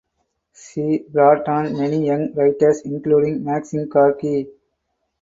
[0.55, 4.49] She brought on many young writers including Maxim Gorky.